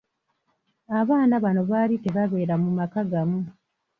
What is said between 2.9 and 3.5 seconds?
gamu.